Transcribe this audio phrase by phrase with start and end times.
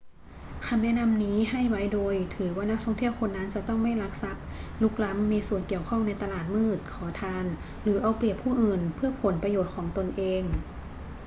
[0.67, 4.43] คำแนะนำนี้ให้ไว้โดยถือว่านักท่องเที่ยวคนนั้นจะต้องไม่ลักทรัพย์
[4.81, 7.45] รุกล้ำ มีส่วนเกี่ยวข้องในตลาดมืด ขอทาน
[7.83, 10.43] หรือเอาเปรียบผู้อื่นเพื่อผลประโยชน์ของตนเอง